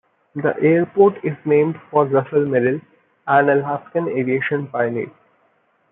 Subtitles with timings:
[0.33, 2.81] The airport is named for Russel Merrill,
[3.27, 5.11] an Alaskan aviation pioneer.